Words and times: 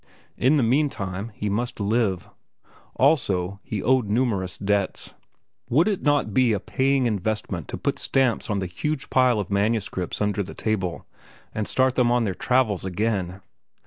In 0.35 0.57
the 0.57 0.63
meantime 0.63 1.29
he 1.35 1.47
must 1.47 1.79
live. 1.79 2.27
Also 2.95 3.59
he 3.61 3.83
owed 3.83 4.07
numerous 4.09 4.57
debts. 4.57 5.13
Would 5.69 5.87
it 5.87 6.01
not 6.01 6.33
be 6.33 6.53
a 6.53 6.59
paying 6.59 7.05
investment 7.05 7.67
to 7.67 7.77
put 7.77 7.99
stamps 7.99 8.49
on 8.49 8.57
the 8.57 8.65
huge 8.65 9.11
pile 9.11 9.39
of 9.39 9.51
manuscripts 9.51 10.19
under 10.19 10.41
the 10.41 10.55
table 10.55 11.05
and 11.53 11.67
start 11.67 11.93
them 11.93 12.11
on 12.11 12.23
their 12.23 12.33
travels 12.33 12.83
again? 12.83 13.41